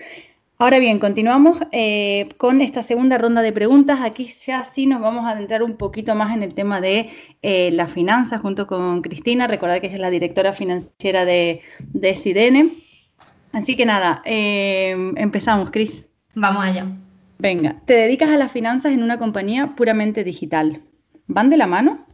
Ahora 0.61 0.77
bien, 0.77 0.99
continuamos 0.99 1.57
eh, 1.71 2.29
con 2.37 2.61
esta 2.61 2.83
segunda 2.83 3.17
ronda 3.17 3.41
de 3.41 3.51
preguntas. 3.51 4.01
Aquí 4.03 4.31
ya 4.45 4.63
sí 4.63 4.85
nos 4.85 5.01
vamos 5.01 5.25
a 5.25 5.31
adentrar 5.31 5.63
un 5.63 5.75
poquito 5.75 6.13
más 6.13 6.35
en 6.35 6.43
el 6.43 6.53
tema 6.53 6.79
de 6.79 7.09
eh, 7.41 7.71
la 7.71 7.87
finanza 7.87 8.37
junto 8.37 8.67
con 8.67 9.01
Cristina. 9.01 9.47
Recordad 9.47 9.81
que 9.81 9.87
ella 9.87 9.95
es 9.95 10.01
la 10.01 10.11
directora 10.11 10.53
financiera 10.53 11.25
de, 11.25 11.61
de 11.79 12.13
SIDN. 12.13 12.71
Así 13.53 13.75
que 13.75 13.87
nada, 13.87 14.21
eh, 14.23 15.13
empezamos, 15.15 15.71
Cris. 15.71 16.05
Vamos 16.35 16.63
allá. 16.63 16.85
Venga, 17.39 17.77
te 17.87 17.95
dedicas 17.95 18.29
a 18.29 18.37
las 18.37 18.51
finanzas 18.51 18.93
en 18.93 19.01
una 19.01 19.17
compañía 19.17 19.73
puramente 19.75 20.23
digital. 20.23 20.83
¿Van 21.25 21.49
de 21.49 21.57
la 21.57 21.65
mano? 21.65 22.05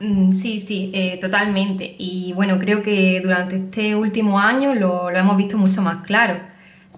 Mm, 0.00 0.32
sí, 0.32 0.58
sí, 0.58 0.92
totalmente. 1.20 1.94
Y 1.96 2.32
bueno, 2.32 2.58
creo 2.58 2.82
que 2.82 3.20
durante 3.22 3.54
este 3.54 3.94
último 3.94 4.40
año 4.40 4.74
lo, 4.74 5.12
lo 5.12 5.16
hemos 5.16 5.36
visto 5.36 5.56
mucho 5.56 5.80
más 5.80 6.04
claro 6.04 6.50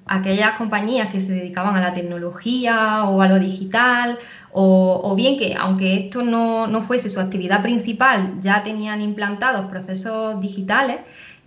aquellas 0.06 0.56
compañías 0.56 1.10
que 1.10 1.20
se 1.20 1.32
dedicaban 1.32 1.76
a 1.76 1.80
la 1.80 1.94
tecnología 1.94 3.04
o 3.04 3.22
a 3.22 3.28
lo 3.28 3.38
digital, 3.38 4.18
o, 4.52 5.14
bien 5.16 5.36
que 5.38 5.54
aunque 5.58 5.94
esto 5.94 6.22
no, 6.22 6.82
fuese 6.82 7.10
su 7.10 7.20
actividad 7.20 7.62
principal, 7.62 8.34
ya 8.40 8.62
tenían 8.62 9.00
implantados 9.00 9.66
procesos 9.66 10.40
digitales, 10.40 10.98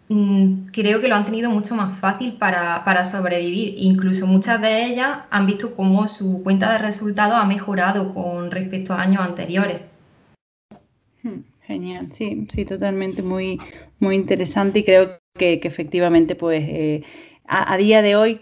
mm, 0.10 0.68
creo 0.72 1.00
que 1.02 1.08
lo 1.08 1.16
han 1.16 1.26
tenido 1.26 1.50
mucho 1.50 1.76
más 1.76 1.98
fácil 2.00 2.34
para, 2.34 3.06
sobrevivir. 3.06 3.76
Incluso 3.78 4.28
muchas 4.28 4.62
de 4.62 4.86
ellas 4.86 5.20
han 5.30 5.46
visto 5.46 5.76
cómo 5.76 6.08
su 6.08 6.44
cuenta 6.44 6.72
de 6.72 6.80
resultados 6.80 7.36
ha 7.36 7.46
mejorado 7.46 8.14
con 8.14 8.52
respecto 8.52 8.94
a 8.94 9.02
años 9.02 9.22
anteriores. 9.22 9.82
Hmm, 11.24 11.42
genial, 11.62 12.10
sí, 12.12 12.48
sí, 12.50 12.66
totalmente 12.66 13.24
muy, 13.24 13.60
muy 14.00 14.16
interesante 14.16 14.80
y 14.80 14.84
creo 14.84 15.20
que, 15.38 15.62
efectivamente 15.64 16.36
pues 16.36 16.64
eh, 16.68 17.04
a, 17.48 17.78
día 17.78 18.02
de 18.02 18.16
hoy 18.16 18.42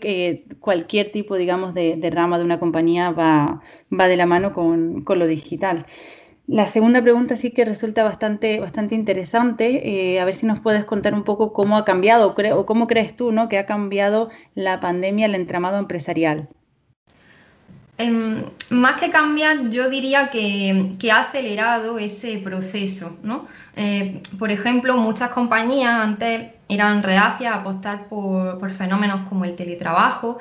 cualquier 0.59 1.11
tipo, 1.11 1.35
digamos, 1.35 1.73
de, 1.73 2.09
rama 2.11 2.37
de 2.37 2.43
una 2.43 2.59
compañía 2.59 3.11
va, 3.11 3.61
va 3.91 4.07
de 4.07 4.17
la 4.17 4.25
mano 4.25 4.53
con, 4.53 5.03
lo 5.07 5.27
digital. 5.27 5.85
La 6.47 6.67
segunda 6.67 7.01
pregunta 7.01 7.37
sí 7.37 7.51
que 7.51 7.65
resulta 7.65 8.03
bastante, 8.03 8.59
bastante 8.59 8.95
interesante. 8.95 10.13
Eh, 10.15 10.19
a 10.19 10.25
ver 10.25 10.35
si 10.35 10.45
nos 10.45 10.59
puedes 10.59 10.85
contar 10.85 11.13
un 11.13 11.23
poco 11.23 11.53
cómo 11.53 11.77
ha 11.77 11.85
cambiado 11.85 12.35
o 12.53 12.65
cómo 12.65 12.87
crees 12.87 13.15
tú 13.15 13.31
¿no? 13.31 13.49
que 13.49 13.57
ha 13.57 13.65
cambiado 13.65 14.29
la 14.53 14.79
pandemia 14.79 15.25
el 15.27 15.35
entramado 15.35 15.77
empresarial. 15.79 16.49
Em, 17.97 18.43
más 18.71 18.99
que 18.99 19.09
cambiar, 19.09 19.69
yo 19.69 19.89
diría 19.89 20.29
que, 20.29 20.97
ha 21.11 21.19
acelerado 21.21 21.97
ese 21.97 22.37
proceso. 22.39 23.17
¿no? 23.23 23.47
Eh, 23.75 24.21
por 24.37 24.51
ejemplo, 24.51 24.97
muchas 24.97 25.29
compañías 25.29 25.91
antes 25.91 26.51
eran 26.67 27.03
reacias 27.03 27.53
a 27.53 27.59
apostar 27.59 28.07
por, 28.09 28.71
fenómenos 28.71 29.27
como 29.29 29.45
el 29.45 29.55
teletrabajo 29.55 30.39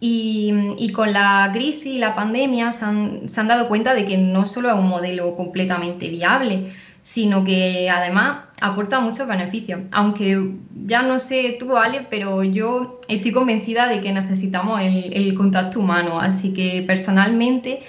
y, 0.00 0.92
con 0.92 1.12
la 1.12 1.50
crisis 1.52 1.86
y 1.86 1.98
la 1.98 2.14
pandemia 2.16 2.72
se 2.72 2.84
han, 2.84 3.48
dado 3.48 3.68
cuenta 3.68 3.94
de 3.94 4.04
que 4.06 4.16
no 4.16 4.46
solo 4.46 4.68
es 4.68 4.74
un 4.74 4.88
modelo 4.88 5.36
completamente 5.36 6.08
viable, 6.08 6.72
sino 7.08 7.42
que 7.42 7.88
además 7.88 8.40
aporta 8.60 9.00
muchos 9.00 9.26
beneficios. 9.26 9.80
Aunque 9.92 10.52
ya 10.84 11.00
no 11.00 11.18
sé 11.18 11.56
tú, 11.58 11.74
Ale, 11.74 12.06
pero 12.10 12.44
yo 12.44 13.00
estoy 13.08 13.32
convencida 13.32 13.88
de 13.88 14.02
que 14.02 14.12
necesitamos 14.12 14.82
el, 14.82 15.34
contacto 15.34 15.80
humano. 15.80 16.20
Así 16.20 16.52
que 16.52 16.84
personalmente 16.86 17.80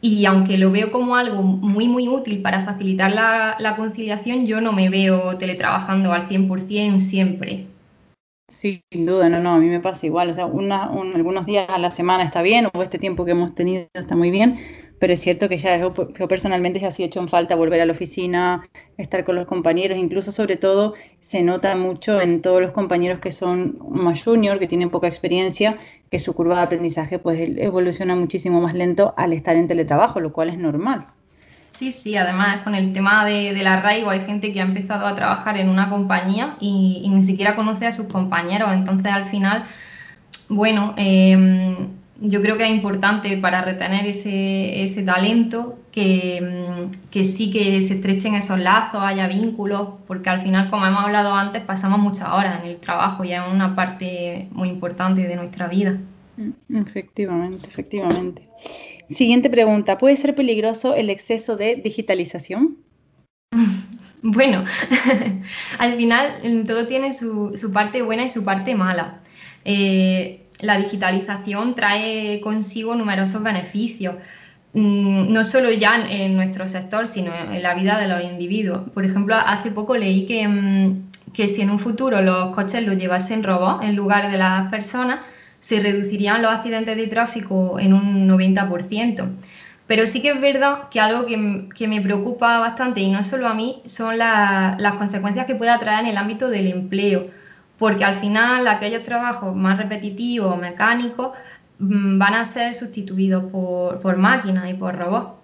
y 0.00 0.24
aunque 0.24 0.56
lo 0.56 0.70
veo 0.70 0.90
como 0.90 1.16
algo 1.16 1.42
muy, 1.42 1.88
muy 1.88 2.08
útil 2.08 2.40
para 2.40 2.64
facilitar 2.64 3.12
la, 3.12 3.74
conciliación, 3.76 4.46
yo 4.46 4.62
no 4.62 4.72
me 4.72 4.88
veo 4.88 5.36
teletrabajando 5.36 6.12
al 6.12 6.26
100% 6.26 6.98
siempre. 6.98 7.66
Sin 8.48 8.80
duda, 8.92 9.28
no, 9.28 9.40
no, 9.40 9.54
a 9.54 9.58
mí 9.58 9.66
me 9.68 9.80
pasa 9.80 10.06
igual. 10.06 10.30
O 10.30 10.34
sea, 10.34 10.44
algunos 10.44 11.44
días 11.44 11.66
a 11.68 11.78
la 11.78 11.90
semana 11.90 12.24
está 12.24 12.40
bien, 12.40 12.68
o 12.72 12.82
este 12.82 12.98
tiempo 12.98 13.26
que 13.26 13.32
hemos 13.32 13.54
tenido 13.54 13.86
está 13.92 14.16
muy 14.16 14.30
bien, 14.30 14.58
pero 15.04 15.12
es 15.12 15.20
cierto 15.20 15.50
que 15.50 15.58
ya 15.58 15.76
yo, 15.76 15.92
personalmente 16.26 16.80
ya 16.80 16.90
sí 16.90 17.02
he 17.02 17.06
hecho 17.06 17.20
en 17.20 17.28
falta 17.28 17.56
volver 17.56 17.78
a 17.82 17.84
la 17.84 17.92
oficina, 17.92 18.66
estar 18.96 19.22
con 19.22 19.34
los 19.34 19.46
compañeros, 19.46 19.98
incluso 19.98 20.32
sobre 20.32 20.56
todo 20.56 20.94
se 21.20 21.42
nota 21.42 21.76
mucho 21.76 22.22
en 22.22 22.40
todos 22.40 22.62
los 22.62 22.70
compañeros 22.70 23.20
que 23.20 23.30
son 23.30 23.76
más 23.90 24.24
junior, 24.24 24.58
que 24.58 24.66
tienen 24.66 24.88
poca 24.88 25.06
experiencia, 25.06 25.76
que 26.10 26.18
su 26.18 26.34
curva 26.34 26.56
de 26.56 26.62
aprendizaje 26.62 27.18
pues 27.18 27.38
evoluciona 27.38 28.16
muchísimo 28.16 28.62
más 28.62 28.72
lento 28.72 29.12
al 29.18 29.34
estar 29.34 29.56
en 29.56 29.68
teletrabajo, 29.68 30.20
lo 30.20 30.32
cual 30.32 30.48
es 30.48 30.56
normal. 30.56 31.06
Sí, 31.72 31.92
sí, 31.92 32.16
además 32.16 32.62
con 32.62 32.74
el 32.74 32.94
tema 32.94 33.26
de, 33.26 33.52
del 33.52 33.66
arraigo 33.66 34.08
hay 34.08 34.20
gente 34.20 34.54
que 34.54 34.62
ha 34.62 34.64
empezado 34.64 35.06
a 35.06 35.14
trabajar 35.14 35.58
en 35.58 35.68
una 35.68 35.90
compañía 35.90 36.56
y, 36.60 37.06
ni 37.12 37.22
siquiera 37.22 37.56
conoce 37.56 37.86
a 37.86 37.92
sus 37.92 38.08
compañeros, 38.08 38.72
entonces 38.72 39.12
al 39.12 39.26
final, 39.26 39.66
bueno, 40.48 40.94
eh, 40.96 41.76
yo 42.26 42.40
creo 42.40 42.56
que 42.56 42.64
es 42.64 42.70
importante 42.70 43.36
para 43.36 43.62
retener 43.62 44.06
ese, 44.06 45.02
talento 45.04 45.78
que, 45.92 46.88
que, 47.10 47.24
sí 47.24 47.50
que 47.50 47.82
se 47.82 47.94
estrechen 47.94 48.34
esos 48.34 48.58
lazos, 48.58 49.00
haya 49.02 49.28
vínculos, 49.28 49.88
porque 50.06 50.30
al 50.30 50.42
final, 50.42 50.70
como 50.70 50.86
hemos 50.86 51.04
hablado 51.04 51.34
antes, 51.34 51.62
pasamos 51.62 51.98
muchas 51.98 52.30
horas 52.30 52.62
en 52.62 52.70
el 52.70 52.76
trabajo 52.78 53.24
y 53.24 53.32
es 53.32 53.40
una 53.52 53.76
parte 53.76 54.48
muy 54.52 54.70
importante 54.70 55.28
de 55.28 55.36
nuestra 55.36 55.68
vida. 55.68 55.98
Mm, 56.36 56.76
efectivamente, 56.78 57.68
efectivamente. 57.68 58.48
Siguiente 59.10 59.50
pregunta, 59.50 59.98
¿puede 59.98 60.16
ser 60.16 60.34
peligroso 60.34 60.94
el 60.94 61.10
exceso 61.10 61.56
de 61.56 61.76
digitalización? 61.76 62.78
Bueno, 64.26 64.64
al 65.78 65.96
final 65.96 66.64
todo 66.66 66.86
tiene 66.86 67.12
su, 67.12 67.70
parte 67.74 68.00
buena 68.00 68.24
y 68.24 68.30
su 68.30 68.42
parte 68.42 68.74
mala. 68.74 69.20
Eh, 69.66 70.43
la 70.60 70.78
digitalización 70.78 71.74
trae 71.74 72.40
consigo 72.40 72.94
numerosos 72.94 73.42
beneficios, 73.42 74.16
mm, 74.72 75.32
no 75.32 75.44
solo 75.44 75.70
ya 75.70 76.06
en, 76.08 76.36
nuestro 76.36 76.68
sector, 76.68 77.06
sino 77.06 77.32
en 77.34 77.62
la 77.62 77.74
vida 77.74 77.98
de 77.98 78.08
los 78.08 78.22
individuos. 78.22 78.90
Por 78.90 79.04
ejemplo, 79.04 79.36
hace 79.36 79.70
poco 79.70 79.96
leí 79.96 80.26
que, 80.26 80.46
mm, 80.48 81.32
que 81.32 81.48
si 81.48 81.62
en 81.62 81.70
un 81.70 81.78
futuro 81.78 82.22
los 82.22 82.54
coches 82.54 82.84
los 82.86 82.96
llevasen 82.96 83.42
robots 83.42 83.84
en 83.84 83.96
lugar 83.96 84.30
de 84.30 84.38
las 84.38 84.70
personas, 84.70 85.20
se 85.60 85.80
reducirían 85.80 86.42
los 86.42 86.52
accidentes 86.52 86.96
de 86.96 87.06
tráfico 87.06 87.78
en 87.80 87.94
un 87.94 88.26
90%. 88.28 89.30
Pero 89.86 90.06
sí 90.06 90.22
que 90.22 90.30
es 90.30 90.40
verdad 90.40 90.88
que 90.90 91.00
algo 91.00 91.26
que, 91.26 91.88
me 91.88 92.00
preocupa 92.00 92.58
bastante, 92.58 93.00
y 93.00 93.10
no 93.10 93.22
solo 93.22 93.48
a 93.48 93.54
mí, 93.54 93.82
son 93.86 94.18
las 94.18 94.94
consecuencias 94.98 95.46
que 95.46 95.54
pueda 95.54 95.78
traer 95.78 96.00
en 96.00 96.06
el 96.10 96.16
ámbito 96.16 96.48
del 96.48 96.68
empleo, 96.68 97.28
porque 97.78 98.04
al 98.04 98.14
final 98.14 98.68
aquellos 98.68 99.02
trabajos 99.02 99.54
más 99.54 99.78
repetitivos, 99.78 100.58
mecánicos, 100.58 101.32
mm, 101.78 102.18
van 102.18 102.34
a 102.34 102.44
ser 102.44 102.74
sustituidos 102.74 103.44
por, 103.50 104.16
máquinas 104.16 104.70
y 104.70 104.74
por 104.74 104.96
robots. 104.96 105.34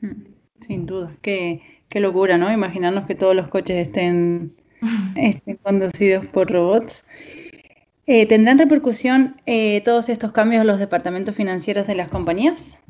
Hmm, 0.00 0.24
sin 0.60 0.86
duda, 0.86 1.12
qué, 1.22 1.60
locura, 1.94 2.38
¿no? 2.38 2.50
Imaginarnos 2.50 3.06
que 3.06 3.14
todos 3.14 3.36
los 3.36 3.48
coches 3.48 3.76
estén, 3.76 4.54
estén 5.16 5.56
conducidos 5.56 6.24
por 6.26 6.50
robots. 6.50 7.04
Eh, 8.06 8.26
¿Tendrán 8.26 8.58
repercusión 8.58 9.40
eh, 9.46 9.80
todos 9.84 10.08
estos 10.08 10.32
cambios 10.32 10.62
en 10.62 10.66
los 10.66 10.78
departamentos 10.78 11.36
financieros 11.36 11.86
de 11.86 11.94
las 11.94 12.08
compañías? 12.08 12.82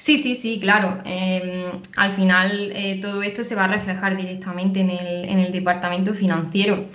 Sí, 0.00 0.16
sí, 0.16 0.34
sí, 0.34 0.58
claro. 0.60 0.98
Em, 1.04 1.72
al 1.96 2.12
final 2.12 2.72
eh, 2.74 2.98
todo 3.02 3.22
esto 3.22 3.44
se 3.44 3.54
va 3.54 3.64
a 3.64 3.68
reflejar 3.68 4.16
directamente 4.16 4.80
en 4.80 4.90
el, 5.38 5.52
departamento 5.52 6.14
financiero. 6.14 6.86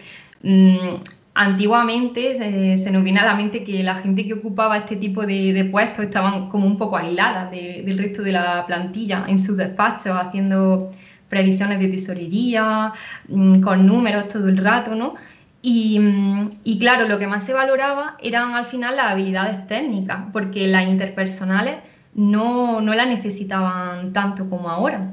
Mm, 0.42 0.96
antiguamente 1.36 2.78
se, 2.78 2.92
nos 2.92 3.04
viene 3.04 3.20
a 3.20 3.26
la 3.26 3.36
mente 3.36 3.64
que 3.64 3.84
la 3.84 3.96
gente 3.96 4.26
que 4.26 4.34
ocupaba 4.34 4.78
este 4.78 4.96
tipo 4.96 5.24
de, 5.26 5.68
puestos 5.72 6.06
estaban 6.06 6.50
como 6.50 6.66
un 6.66 6.78
poco 6.80 6.98
aisladas 6.98 7.52
del 7.52 7.98
resto 7.98 8.24
de 8.24 8.32
la 8.32 8.66
plantilla 8.66 9.26
en 9.28 9.38
sus 9.38 9.56
despachos, 9.58 10.18
haciendo 10.20 10.92
previsiones 11.30 11.80
de 11.80 11.88
tesorería, 11.90 12.94
mm, 13.30 13.62
con 13.62 13.86
números 13.86 14.30
todo 14.30 14.48
el 14.50 14.58
rato, 14.58 14.96
¿no? 14.96 15.16
Y, 15.62 16.78
claro, 16.80 17.08
lo 17.08 17.18
que 17.20 17.28
más 17.28 17.44
se 17.44 17.54
valoraba 17.54 18.18
eran 18.22 18.54
al 18.54 18.66
final 18.66 18.96
las 18.96 19.12
habilidades 19.12 19.68
técnicas, 19.68 20.20
porque 20.32 20.68
las 20.68 20.88
interpersonales 20.88 21.78
no, 22.16 22.82
no 22.82 22.94
las 22.94 23.08
necesitaban 23.08 24.14
tanto 24.14 24.50
como 24.50 24.70
ahora. 24.70 25.12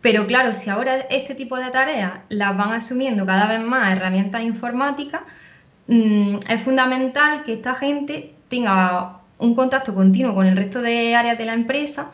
Pero 0.00 0.26
claro, 0.26 0.52
si 0.52 0.70
ahora 0.70 1.00
este 1.10 1.34
tipo 1.34 1.56
de 1.56 1.70
tareas 1.70 2.12
las 2.28 2.56
van 2.56 2.72
asumiendo 2.72 3.26
cada 3.26 3.46
vez 3.46 3.60
más 3.60 3.92
herramientas 3.92 4.42
informáticas, 4.42 5.22
mm, 5.88 6.36
es 6.48 6.60
fundamental 6.62 7.44
que 7.44 7.54
esta 7.54 7.74
gente 7.74 8.34
tenga 8.48 9.18
un 9.38 9.54
contacto 9.54 9.94
continuo 9.94 10.34
con 10.34 10.46
el 10.46 10.56
resto 10.56 10.80
de 10.82 11.16
áreas 11.16 11.38
de 11.38 11.44
la 11.46 11.54
empresa 11.54 12.10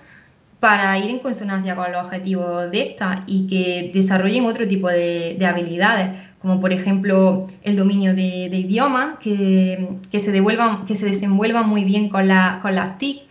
para 0.61 0.99
ir 0.99 1.11
en 1.11 1.19
consonancia 1.21 1.75
con 1.77 1.91
los 1.93 2.05
objetivos 2.05 2.71
de 2.71 2.83
esta 2.91 3.21
y 3.27 3.47
que 3.49 3.91
desarrollen 3.95 4.45
otro 4.47 4.69
tipo 4.69 4.89
de, 4.89 5.37
de 5.39 5.47
habilidades 5.47 6.11
como 6.41 6.61
por 6.61 6.73
ejemplo 6.73 7.47
el 7.63 7.77
dominio 7.77 8.15
de, 8.15 8.47
idiomas, 8.47 9.19
que, 9.19 9.99
se 10.19 10.33
devuelvan, 10.33 10.87
que 10.87 10.97
se 10.97 11.07
desenvuelvan 11.07 11.69
muy 11.69 11.85
bien 11.85 12.09
con, 12.09 12.29
la, 12.29 12.59
con 12.63 12.75
las 12.75 12.99
TIC, 12.99 13.23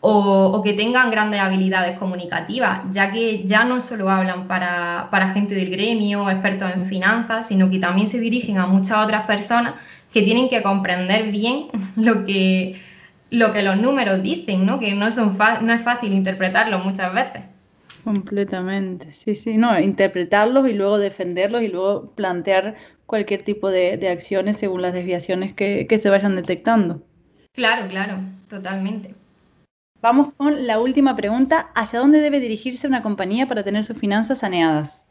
o, 0.00 0.62
que 0.64 0.72
tengan 0.72 1.10
grandes 1.10 1.40
habilidades 1.40 1.98
comunicativas, 1.98 2.80
ya 2.90 3.12
que 3.12 3.44
ya 3.44 3.64
no 3.64 3.80
solo 3.80 4.08
hablan 4.08 4.48
para, 4.48 5.32
gente 5.34 5.54
del 5.54 5.70
gremio, 5.70 6.30
expertos 6.30 6.72
en 6.74 6.86
finanzas, 6.86 7.48
sino 7.48 7.70
que 7.70 7.78
también 7.78 8.06
se 8.06 8.18
dirigen 8.18 8.58
a 8.58 8.66
muchas 8.66 9.04
otras 9.04 9.26
personas 9.26 9.74
que 10.12 10.22
tienen 10.22 10.48
que 10.48 10.62
comprender 10.62 11.30
bien 11.30 11.66
lo 11.96 12.24
que, 12.24 12.80
lo 13.30 13.52
que 13.52 13.62
los 13.62 13.76
números 13.76 14.22
dicen, 14.22 14.64
¿no? 14.64 14.80
que 14.80 14.94
no, 14.94 15.10
son 15.10 15.36
no 15.62 15.72
es 15.72 15.82
fácil 15.82 16.12
interpretarlo 16.12 16.78
muchas 16.78 17.12
veces. 17.12 17.42
Completamente, 18.04 19.12
sí, 19.12 19.34
sí, 19.34 19.58
no, 19.58 19.78
interpretarlos 19.78 20.66
y 20.68 20.72
luego 20.72 20.98
defenderlos 20.98 21.62
y 21.62 21.68
luego 21.68 22.10
plantear 22.12 22.76
cualquier 23.04 23.42
tipo 23.42 23.70
de, 23.70 24.08
acciones 24.08 24.56
según 24.56 24.82
las 24.82 24.94
desviaciones 24.94 25.52
que, 25.52 25.86
se 26.00 26.10
vayan 26.10 26.34
detectando. 26.36 27.02
Claro, 27.52 27.88
claro, 27.88 28.20
totalmente. 28.48 29.14
Vamos 30.02 30.32
con 30.36 30.66
la 30.66 30.78
última 30.78 31.14
pregunta. 31.16 31.70
¿Hacia 31.74 31.98
dónde 31.98 32.20
debe 32.20 32.40
dirigirse 32.40 32.86
una 32.86 33.02
compañía 33.02 33.46
para 33.46 33.62
tener 33.62 33.84
sus 33.84 33.98
finanzas 33.98 34.38
saneadas? 34.38 35.06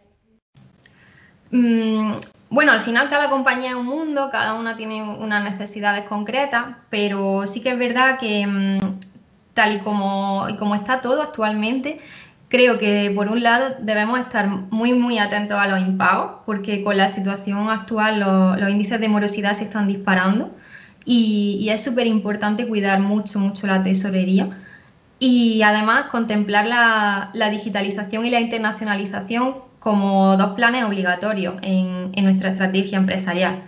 Mm, 1.51 2.13
bueno, 2.49 2.71
al 2.71 2.81
final 2.81 3.09
cada 3.09 3.29
compañía 3.29 3.69
es 3.69 3.75
un 3.75 3.85
mundo, 3.85 4.29
cada 4.31 4.55
una 4.55 4.75
tiene 4.75 5.03
unas 5.03 5.43
necesidades 5.43 6.05
concretas, 6.05 6.75
pero 6.89 7.45
sí 7.45 7.61
que 7.61 7.69
es 7.69 7.77
verdad 7.77 8.19
que 8.19 8.45
mm, 8.45 8.99
tal 9.53 9.77
y 9.77 9.79
como, 9.79 10.47
y 10.49 10.75
está 10.75 11.01
todo 11.01 11.21
actualmente, 11.21 11.99
Creo 12.49 12.79
que 12.79 13.11
por 13.15 13.27
un 13.29 13.43
lado 13.43 13.75
debemos 13.79 14.19
estar 14.19 14.47
muy 14.47 14.93
muy 14.93 15.19
atentos 15.19 15.57
a 15.59 15.67
los 15.67 15.79
impagos 15.79 16.41
porque 16.47 16.83
con 16.83 16.97
la 16.97 17.07
situación 17.07 17.69
actual 17.69 18.19
los, 18.59 18.69
índices 18.71 18.99
de 18.99 19.07
morosidad 19.07 19.53
se 19.53 19.65
están 19.65 19.87
disparando 19.87 20.51
y, 21.05 21.69
es 21.69 21.83
súper 21.83 22.07
importante 22.07 22.67
cuidar 22.67 23.01
mucho 23.01 23.39
mucho 23.39 23.67
la 23.67 23.83
tesorería 23.83 24.57
y 25.19 25.61
además 25.61 26.05
contemplar 26.09 26.65
la, 26.65 27.49
digitalización 27.51 28.25
y 28.25 28.29
la 28.29 28.39
internacionalización 28.39 29.55
como 29.79 30.35
dos 30.37 30.55
planes 30.55 30.83
obligatorios 30.83 31.55
en, 31.61 32.11
en 32.13 32.23
nuestra 32.23 32.49
estrategia 32.49 32.97
empresarial. 32.97 33.63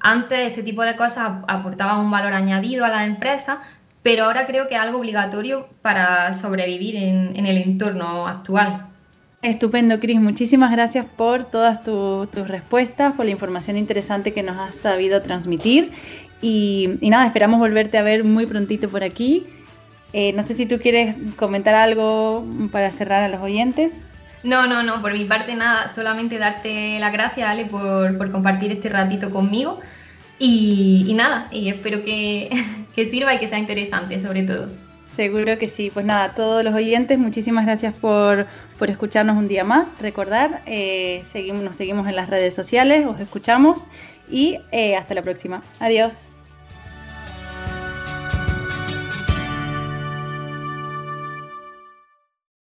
Antes 0.00 0.38
este 0.38 0.62
tipo 0.62 0.82
de 0.82 0.96
cosas 0.96 1.30
aportaban 1.48 2.00
un 2.00 2.10
valor 2.10 2.32
añadido 2.32 2.84
a 2.84 2.88
las 2.88 3.06
empresas, 3.06 3.58
pero 4.02 4.24
ahora 4.24 4.46
creo 4.46 4.68
que 4.68 4.74
es 4.74 4.80
algo 4.80 4.98
obligatorio 4.98 5.68
para 5.82 6.32
sobrevivir 6.32 6.96
en, 6.96 7.44
el 7.44 7.58
entorno 7.58 8.26
actual. 8.26 8.86
Estupendo, 9.42 10.00
Cris. 10.00 10.20
Muchísimas 10.20 10.72
gracias 10.72 11.04
por 11.04 11.44
todas 11.44 11.82
tus 11.82 12.48
respuestas, 12.48 13.12
por 13.14 13.24
la 13.24 13.32
información 13.32 13.76
interesante 13.76 14.32
que 14.32 14.42
nos 14.42 14.56
has 14.56 14.76
sabido 14.76 15.20
transmitir. 15.22 15.92
Y, 16.40 16.98
nada, 17.02 17.26
esperamos 17.26 17.58
volverte 17.58 17.98
a 17.98 18.02
ver 18.02 18.24
muy 18.24 18.46
prontito 18.46 18.88
por 18.88 19.02
aquí. 19.02 19.46
Eh, 20.12 20.32
no 20.32 20.42
sé 20.42 20.56
si 20.56 20.66
tú 20.66 20.78
quieres 20.78 21.16
comentar 21.36 21.74
algo 21.74 22.44
para 22.72 22.90
cerrar 22.90 23.22
a 23.22 23.28
los 23.28 23.40
oyentes. 23.40 23.92
No, 24.42 24.66
no, 24.66 24.82
no, 24.82 25.02
por 25.02 25.12
mi 25.12 25.24
parte 25.24 25.54
nada, 25.54 25.88
solamente 25.88 26.38
darte 26.38 26.98
las 27.00 27.12
gracias, 27.12 27.48
Ale, 27.48 27.66
por, 27.66 28.16
por 28.16 28.30
compartir 28.30 28.72
este 28.72 28.88
ratito 28.88 29.30
conmigo. 29.30 29.80
Y, 30.38 31.12
nada, 31.14 31.48
y 31.50 31.68
espero 31.68 32.04
que, 32.04 32.50
sirva 33.10 33.34
y 33.34 33.38
que 33.38 33.46
sea 33.46 33.58
interesante 33.58 34.20
sobre 34.20 34.42
todo. 34.42 34.68
Seguro 35.14 35.58
que 35.58 35.66
sí. 35.66 35.90
Pues 35.92 36.06
nada, 36.06 36.24
a 36.24 36.34
todos 36.34 36.62
los 36.62 36.74
oyentes, 36.74 37.18
muchísimas 37.18 37.66
gracias 37.66 37.92
por, 37.94 38.46
escucharnos 38.86 39.36
un 39.36 39.48
día 39.48 39.64
más. 39.64 39.88
Recordar, 40.00 40.62
eh, 40.66 41.24
seguimos, 41.32 41.62
nos 41.62 41.76
seguimos 41.76 42.06
en 42.06 42.14
las 42.14 42.30
redes 42.30 42.54
sociales, 42.54 43.04
os 43.04 43.20
escuchamos 43.20 43.80
y 44.30 44.58
eh, 44.70 44.94
hasta 44.96 45.14
la 45.14 45.22
próxima. 45.22 45.62
Adiós. 45.80 46.27